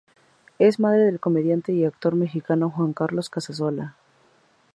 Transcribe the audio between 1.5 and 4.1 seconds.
y actor mexicano Juan Carlos Casasola.